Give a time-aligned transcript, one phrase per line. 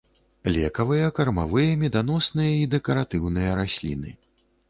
[0.53, 4.15] Лекавыя, кармавыя, меданосныя і дэкаратыўныя расліны.